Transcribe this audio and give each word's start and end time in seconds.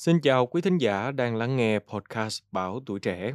Xin 0.00 0.20
chào 0.20 0.46
quý 0.46 0.60
thính 0.60 0.78
giả 0.78 1.10
đang 1.10 1.36
lắng 1.36 1.56
nghe 1.56 1.78
podcast 1.78 2.40
Bảo 2.52 2.80
Tuổi 2.86 3.00
Trẻ. 3.00 3.32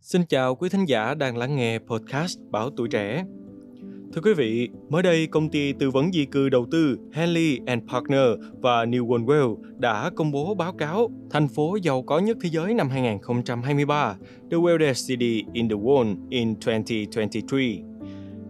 Xin 0.00 0.26
chào 0.28 0.54
quý 0.54 0.68
thính 0.68 0.84
giả 0.84 1.14
đang 1.14 1.36
lắng 1.36 1.56
nghe 1.56 1.78
podcast 1.78 2.38
Bảo 2.50 2.70
Tuổi 2.76 2.88
Trẻ. 2.88 3.24
Thưa 4.12 4.20
quý 4.24 4.34
vị, 4.34 4.68
mới 4.88 5.02
đây 5.02 5.26
công 5.26 5.48
ty 5.48 5.72
tư 5.72 5.90
vấn 5.90 6.12
di 6.12 6.24
cư 6.24 6.48
đầu 6.48 6.66
tư 6.70 6.98
Henley 7.12 7.60
and 7.66 7.82
Partner 7.90 8.26
và 8.60 8.84
New 8.84 9.06
World 9.06 9.24
Well 9.24 9.56
đã 9.78 10.10
công 10.16 10.32
bố 10.32 10.54
báo 10.54 10.72
cáo 10.72 11.10
thành 11.30 11.48
phố 11.48 11.76
giàu 11.82 12.02
có 12.02 12.18
nhất 12.18 12.36
thế 12.42 12.48
giới 12.52 12.74
năm 12.74 12.88
2023, 12.88 14.16
The 14.50 14.56
Wealthiest 14.56 15.08
City 15.08 15.44
in 15.52 15.68
the 15.68 15.76
World 15.76 16.16
in 16.30 16.54
2023. 16.66 17.58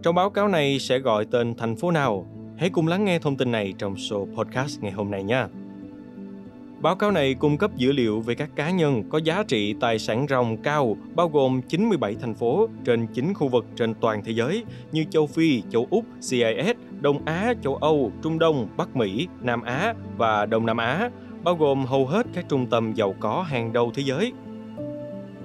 Trong 0.03 0.15
báo 0.15 0.29
cáo 0.29 0.47
này 0.47 0.79
sẽ 0.79 0.99
gọi 0.99 1.25
tên 1.31 1.53
thành 1.57 1.75
phố 1.75 1.91
nào 1.91 2.33
Hãy 2.63 2.69
cùng 2.69 2.87
lắng 2.87 3.05
nghe 3.05 3.19
thông 3.19 3.37
tin 3.37 3.51
này 3.51 3.73
trong 3.77 3.95
show 3.95 4.35
podcast 4.35 4.81
ngày 4.81 4.91
hôm 4.91 5.11
nay 5.11 5.23
nha. 5.23 5.47
Báo 6.79 6.95
cáo 6.95 7.11
này 7.11 7.33
cung 7.33 7.57
cấp 7.57 7.71
dữ 7.75 7.91
liệu 7.91 8.19
về 8.19 8.35
các 8.35 8.49
cá 8.55 8.71
nhân 8.71 9.03
có 9.09 9.17
giá 9.17 9.43
trị 9.47 9.75
tài 9.79 9.99
sản 9.99 10.25
ròng 10.29 10.57
cao, 10.57 10.97
bao 11.15 11.29
gồm 11.29 11.61
97 11.61 12.15
thành 12.21 12.35
phố 12.35 12.67
trên 12.85 13.07
9 13.07 13.33
khu 13.33 13.47
vực 13.47 13.65
trên 13.75 13.93
toàn 13.93 14.23
thế 14.23 14.31
giới 14.31 14.63
như 14.91 15.05
châu 15.09 15.27
Phi, 15.27 15.63
châu 15.69 15.87
Úc, 15.89 16.05
CIS, 16.29 16.75
Đông 17.01 17.25
Á, 17.25 17.53
châu 17.63 17.75
Âu, 17.75 18.11
Trung 18.21 18.39
Đông, 18.39 18.67
Bắc 18.77 18.95
Mỹ, 18.95 19.27
Nam 19.41 19.61
Á 19.61 19.93
và 20.17 20.45
Đông 20.45 20.65
Nam 20.65 20.77
Á, 20.77 21.09
bao 21.43 21.55
gồm 21.55 21.85
hầu 21.85 22.05
hết 22.05 22.25
các 22.33 22.45
trung 22.49 22.65
tâm 22.65 22.93
giàu 22.93 23.15
có 23.19 23.41
hàng 23.41 23.73
đầu 23.73 23.91
thế 23.95 24.03
giới. 24.05 24.33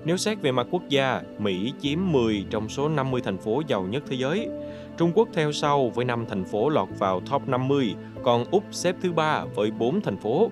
Nếu 0.08 0.16
xét 0.16 0.42
về 0.42 0.52
mặt 0.52 0.66
quốc 0.70 0.82
gia, 0.88 1.22
Mỹ 1.38 1.72
chiếm 1.80 1.98
10 2.12 2.44
trong 2.50 2.68
số 2.68 2.88
50 2.88 3.20
thành 3.24 3.38
phố 3.38 3.62
giàu 3.66 3.82
nhất 3.82 4.02
thế 4.08 4.16
giới. 4.16 4.48
Trung 4.96 5.12
Quốc 5.14 5.28
theo 5.32 5.52
sau 5.52 5.90
với 5.94 6.04
5 6.04 6.24
thành 6.28 6.44
phố 6.44 6.68
lọt 6.68 6.88
vào 6.98 7.20
top 7.30 7.48
50, 7.48 7.94
còn 8.22 8.44
Úc 8.50 8.64
xếp 8.70 8.96
thứ 9.02 9.12
ba 9.12 9.44
với 9.54 9.70
4 9.70 10.00
thành 10.00 10.16
phố. 10.16 10.50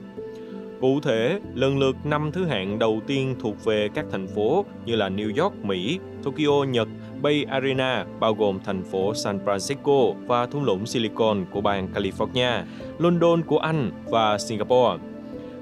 Cụ 0.80 1.00
thể, 1.00 1.40
lần 1.54 1.78
lượt 1.78 1.96
năm 2.04 2.30
thứ 2.32 2.44
hạng 2.44 2.78
đầu 2.78 3.00
tiên 3.06 3.36
thuộc 3.40 3.64
về 3.64 3.88
các 3.94 4.04
thành 4.10 4.26
phố 4.26 4.64
như 4.86 4.96
là 4.96 5.08
New 5.08 5.42
York, 5.42 5.64
Mỹ, 5.64 5.98
Tokyo, 6.22 6.64
Nhật, 6.68 6.88
Bay 7.22 7.44
Arena 7.48 8.04
bao 8.20 8.34
gồm 8.34 8.58
thành 8.64 8.84
phố 8.84 9.14
San 9.14 9.38
Francisco 9.44 10.14
và 10.26 10.46
thung 10.46 10.64
lũng 10.64 10.86
Silicon 10.86 11.44
của 11.52 11.60
bang 11.60 11.88
California, 11.94 12.62
London 12.98 13.42
của 13.42 13.58
Anh 13.58 13.90
và 14.04 14.38
Singapore. 14.38 15.02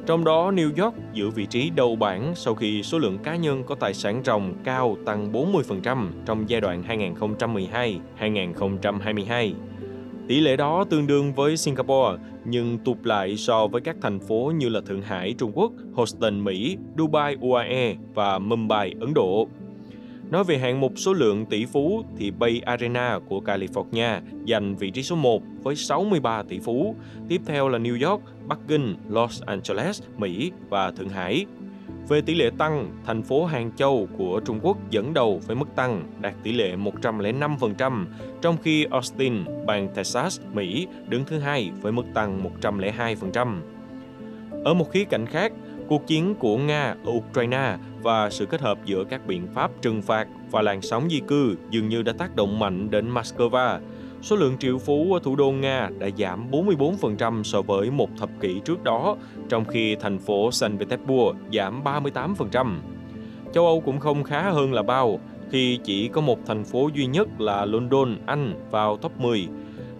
Trong 0.07 0.25
đó, 0.25 0.51
New 0.51 0.85
York 0.85 0.95
giữ 1.13 1.31
vị 1.31 1.47
trí 1.47 1.71
đầu 1.71 1.97
bảng 1.97 2.33
sau 2.35 2.55
khi 2.55 2.83
số 2.83 2.99
lượng 2.99 3.19
cá 3.19 3.37
nhân 3.37 3.65
có 3.65 3.75
tài 3.75 3.95
sản 3.95 4.23
ròng 4.25 4.55
cao 4.65 4.97
tăng 5.07 5.33
40% 5.33 6.09
trong 6.27 6.49
giai 6.49 6.61
đoạn 6.61 6.83
2012-2022. 8.21 9.53
Tỷ 10.29 10.41
lệ 10.41 10.57
đó 10.57 10.85
tương 10.91 11.07
đương 11.07 11.35
với 11.35 11.57
Singapore, 11.57 12.23
nhưng 12.45 12.79
tụt 12.79 12.97
lại 13.03 13.37
so 13.37 13.67
với 13.67 13.81
các 13.81 13.97
thành 14.03 14.21
phố 14.21 14.53
như 14.57 14.69
là 14.69 14.81
Thượng 14.87 15.03
Hải, 15.03 15.35
Trung 15.39 15.53
Quốc, 15.55 15.73
Houston, 15.95 16.45
Mỹ, 16.45 16.77
Dubai, 16.99 17.37
UAE 17.41 17.95
và 18.15 18.39
Mumbai, 18.39 18.95
Ấn 19.01 19.15
Độ. 19.15 19.49
Nói 20.31 20.45
về 20.45 20.59
hạng 20.59 20.81
mục 20.81 20.93
số 20.97 21.13
lượng 21.13 21.47
tỷ 21.47 21.67
phú 21.67 22.05
thì 22.17 22.31
Bay 22.31 22.61
Arena 22.65 23.19
của 23.29 23.41
California 23.41 24.21
giành 24.49 24.77
vị 24.77 24.91
trí 24.91 25.03
số 25.03 25.17
1 25.17 25.43
với 25.63 25.77
63 25.77 26.43
tỷ 26.43 26.59
phú. 26.59 26.97
Tiếp 27.29 27.41
theo 27.47 27.69
là 27.69 27.79
New 27.79 28.11
York, 28.11 28.23
Bắc 28.47 28.59
Kinh, 28.69 28.97
Los 29.09 29.43
Angeles, 29.43 30.03
Mỹ 30.17 30.53
và 30.69 30.91
Thượng 30.91 31.09
Hải. 31.09 31.47
Về 32.09 32.21
tỷ 32.21 32.35
lệ 32.35 32.51
tăng, 32.59 32.91
thành 33.07 33.23
phố 33.23 33.45
Hàng 33.45 33.71
Châu 33.77 34.09
của 34.19 34.41
Trung 34.45 34.61
Quốc 34.63 34.91
dẫn 34.91 35.15
đầu 35.15 35.41
với 35.47 35.57
mức 35.57 35.69
tăng 35.77 36.03
đạt 36.21 36.35
tỷ 36.43 36.53
lệ 36.53 36.77
105%, 36.77 38.07
trong 38.43 38.57
khi 38.63 38.85
Austin, 38.85 39.45
bang 39.67 39.89
Texas, 39.95 40.41
Mỹ 40.53 40.87
đứng 41.09 41.25
thứ 41.25 41.39
hai 41.39 41.71
với 41.81 41.93
mức 41.93 42.05
tăng 42.15 42.51
102%. 42.61 43.61
Ở 44.65 44.75
một 44.75 44.91
khía 44.93 45.05
cạnh 45.05 45.27
khác, 45.27 45.53
cuộc 45.89 46.07
chiến 46.07 46.35
của 46.35 46.59
Nga 46.59 46.95
ở 47.05 47.13
Ukraine 47.13 47.77
và 48.03 48.31
sự 48.31 48.47
kết 48.47 48.61
hợp 48.61 48.79
giữa 48.85 49.05
các 49.05 49.27
biện 49.27 49.47
pháp 49.55 49.71
trừng 49.83 50.03
phạt 50.03 50.29
và 50.51 50.63
làn 50.63 50.83
sóng 50.83 51.09
di 51.11 51.21
cư 51.21 51.57
dường 51.71 51.89
như 51.89 52.03
đã 52.03 52.13
tác 52.19 52.37
động 52.37 52.59
mạnh 52.59 52.91
đến 52.91 53.15
Moscow. 53.15 53.79
Số 54.23 54.37
lượng 54.37 54.59
triệu 54.59 54.79
phú 54.79 55.15
ở 55.15 55.21
thủ 55.23 55.37
đô 55.37 55.51
Nga 55.51 55.91
đã 55.99 56.09
giảm 56.19 56.51
44% 56.51 57.43
so 57.43 57.63
với 57.63 57.91
một 57.91 58.11
thập 58.19 58.31
kỷ 58.41 58.61
trước 58.65 58.85
đó, 58.85 59.17
trong 59.49 59.65
khi 59.65 59.97
thành 59.97 60.19
phố 60.19 60.53
Saint 60.53 60.79
Petersburg 60.79 61.37
giảm 61.53 61.85
38%. 61.85 62.79
Châu 63.53 63.67
Âu 63.67 63.81
cũng 63.81 64.01
không 64.01 64.23
khá 64.23 64.51
hơn 64.51 64.73
là 64.73 64.83
bao, 64.83 65.21
khi 65.51 65.79
chỉ 65.85 66.09
có 66.09 66.21
một 66.21 66.39
thành 66.47 66.65
phố 66.65 66.91
duy 66.95 67.07
nhất 67.07 67.29
là 67.39 67.65
London, 67.65 68.17
Anh 68.27 68.55
vào 68.71 68.97
top 68.97 69.21
10. 69.21 69.49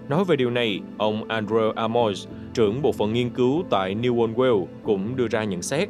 Nói 0.09 0.25
về 0.25 0.37
điều 0.37 0.51
này, 0.51 0.81
ông 0.99 1.29
Andrew 1.29 1.73
Amos, 1.73 2.29
trưởng 2.55 2.83
bộ 2.83 2.93
phận 2.93 3.13
nghiên 3.13 3.31
cứu 3.31 3.65
tại 3.71 3.95
New 3.95 4.35
World 4.35 4.67
cũng 4.83 5.17
đưa 5.17 5.29
ra 5.29 5.45
nhận 5.45 5.63
xét. 5.63 5.89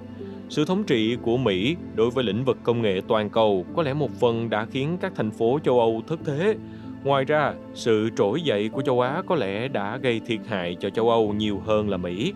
Sự 0.48 0.64
thống 0.64 0.84
trị 0.84 1.16
của 1.22 1.36
Mỹ 1.36 1.76
đối 1.94 2.10
với 2.10 2.24
lĩnh 2.24 2.44
vực 2.44 2.58
công 2.62 2.82
nghệ 2.82 3.00
toàn 3.08 3.30
cầu 3.30 3.66
có 3.76 3.82
lẽ 3.82 3.94
một 3.94 4.10
phần 4.20 4.50
đã 4.50 4.64
khiến 4.64 4.98
các 5.00 5.12
thành 5.16 5.30
phố 5.30 5.58
châu 5.64 5.80
Âu 5.80 6.02
thất 6.06 6.20
thế. 6.24 6.56
Ngoài 7.04 7.24
ra, 7.24 7.54
sự 7.74 8.10
trỗi 8.16 8.42
dậy 8.42 8.68
của 8.68 8.82
châu 8.82 9.00
Á 9.00 9.22
có 9.26 9.34
lẽ 9.34 9.68
đã 9.68 9.96
gây 9.96 10.20
thiệt 10.26 10.40
hại 10.48 10.76
cho 10.80 10.90
châu 10.90 11.10
Âu 11.10 11.32
nhiều 11.32 11.62
hơn 11.66 11.88
là 11.88 11.96
Mỹ. 11.96 12.32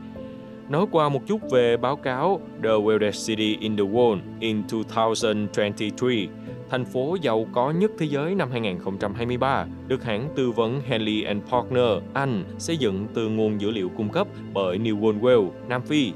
Nói 0.69 0.87
qua 0.91 1.09
một 1.09 1.27
chút 1.27 1.51
về 1.51 1.77
báo 1.77 1.97
cáo 1.97 2.41
The 2.63 2.69
Wealthiest 2.69 3.27
City 3.27 3.57
in 3.61 3.77
the 3.77 3.85
World 3.85 4.19
in 4.41 4.63
2023, 4.71 6.33
thành 6.71 6.85
phố 6.85 7.17
giàu 7.23 7.47
có 7.53 7.71
nhất 7.71 7.91
thế 7.99 8.07
giới 8.07 8.35
năm 8.35 8.51
2023, 8.51 9.67
được 9.87 10.05
hãng 10.05 10.29
tư 10.37 10.51
vấn 10.51 10.81
Henley 10.87 11.23
and 11.23 11.43
Partner 11.51 12.03
Anh 12.15 12.45
xây 12.59 12.77
dựng 12.77 13.07
từ 13.15 13.29
nguồn 13.29 13.61
dữ 13.61 13.71
liệu 13.71 13.89
cung 13.97 14.09
cấp 14.09 14.27
bởi 14.55 14.79
New 14.79 15.01
World 15.01 15.21
Well, 15.21 15.49
Nam 15.69 15.83
Phi. 15.83 16.13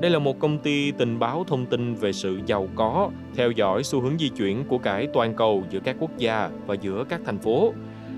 Đây 0.00 0.10
là 0.10 0.18
một 0.18 0.38
công 0.38 0.58
ty 0.58 0.90
tình 0.90 1.18
báo 1.18 1.44
thông 1.44 1.66
tin 1.66 1.94
về 1.94 2.12
sự 2.12 2.40
giàu 2.46 2.68
có, 2.74 3.10
theo 3.34 3.50
dõi 3.50 3.84
xu 3.84 4.00
hướng 4.00 4.18
di 4.18 4.28
chuyển 4.28 4.64
của 4.64 4.78
cải 4.78 5.06
toàn 5.06 5.34
cầu 5.34 5.64
giữa 5.70 5.80
các 5.80 5.96
quốc 6.00 6.10
gia 6.18 6.50
và 6.66 6.74
giữa 6.74 7.04
các 7.08 7.20
thành 7.24 7.38
phố. 7.38 7.72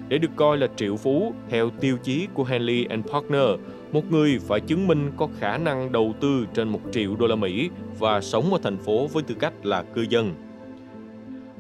Để 0.09 0.19
được 0.19 0.31
coi 0.37 0.59
là 0.59 0.67
triệu 0.77 0.97
phú, 0.97 1.33
theo 1.49 1.71
tiêu 1.71 1.97
chí 2.03 2.27
của 2.35 2.45
Henley 2.45 2.85
and 2.85 3.07
Partner, 3.07 3.49
một 3.93 4.11
người 4.11 4.39
phải 4.39 4.61
chứng 4.61 4.87
minh 4.87 5.11
có 5.17 5.29
khả 5.39 5.59
năng 5.59 5.93
đầu 5.93 6.15
tư 6.21 6.47
trên 6.55 6.69
1 6.69 6.81
triệu 6.93 7.17
đô 7.17 7.27
la 7.27 7.37
Mỹ 7.37 7.71
và 7.99 8.21
sống 8.21 8.53
ở 8.53 8.59
thành 8.63 8.79
phố 8.79 9.07
với 9.07 9.23
tư 9.23 9.35
cách 9.35 9.67
là 9.67 9.83
cư 9.83 10.07
dân. 10.09 10.35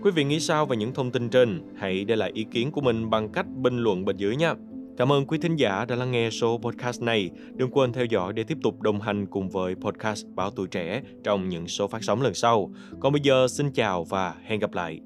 Quý 0.02 0.10
vị 0.10 0.24
nghĩ 0.24 0.40
sao 0.40 0.66
về 0.66 0.76
những 0.76 0.94
thông 0.94 1.10
tin 1.10 1.28
trên? 1.28 1.62
Hãy 1.76 2.04
để 2.04 2.16
lại 2.16 2.30
ý 2.34 2.44
kiến 2.44 2.70
của 2.70 2.80
mình 2.80 3.10
bằng 3.10 3.28
cách 3.28 3.46
bình 3.56 3.78
luận 3.78 4.04
bên 4.04 4.16
dưới 4.16 4.36
nhé 4.36 4.54
Cảm 4.98 5.12
ơn 5.12 5.26
quý 5.26 5.38
thính 5.38 5.56
giả 5.56 5.84
đã 5.84 5.96
lắng 5.96 6.10
nghe 6.10 6.30
số 6.30 6.58
podcast 6.58 7.02
này. 7.02 7.30
Đừng 7.54 7.70
quên 7.70 7.92
theo 7.92 8.04
dõi 8.04 8.32
để 8.32 8.44
tiếp 8.44 8.58
tục 8.62 8.82
đồng 8.82 9.00
hành 9.00 9.26
cùng 9.26 9.48
với 9.48 9.74
podcast 9.74 10.26
Báo 10.34 10.50
Tuổi 10.50 10.68
Trẻ 10.68 11.02
trong 11.24 11.48
những 11.48 11.68
số 11.68 11.88
phát 11.88 12.04
sóng 12.04 12.22
lần 12.22 12.34
sau. 12.34 12.70
Còn 13.00 13.12
bây 13.12 13.20
giờ, 13.24 13.48
xin 13.48 13.70
chào 13.70 14.04
và 14.04 14.34
hẹn 14.44 14.60
gặp 14.60 14.74
lại. 14.74 15.00